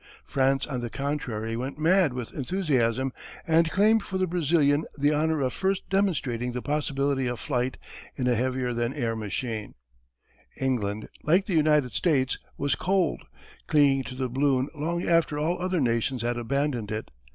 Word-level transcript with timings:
France 0.23 0.65
on 0.65 0.81
the 0.81 0.89
contrary 0.89 1.55
went 1.55 1.77
mad 1.77 2.11
with 2.11 2.33
enthusiasm, 2.33 3.13
and 3.45 3.69
claimed 3.69 4.01
for 4.01 4.17
the 4.17 4.25
Brazilian 4.25 4.83
the 4.97 5.13
honour 5.13 5.41
of 5.41 5.53
first 5.53 5.87
demonstrating 5.91 6.53
the 6.53 6.61
possibility 6.63 7.27
of 7.27 7.39
flight 7.39 7.77
in 8.15 8.25
a 8.27 8.33
heavier 8.33 8.73
than 8.73 8.95
air 8.95 9.15
machine. 9.15 9.75
England, 10.59 11.07
like 11.21 11.45
the 11.45 11.53
United 11.53 11.91
States, 11.91 12.39
was 12.57 12.73
cold, 12.73 13.27
clinging 13.67 14.03
to 14.05 14.15
the 14.15 14.27
balloon 14.27 14.69
long 14.73 15.07
after 15.07 15.37
all 15.37 15.61
other 15.61 15.79
nations 15.79 16.23
had 16.23 16.35
abandoned 16.35 16.89
it. 16.89 17.11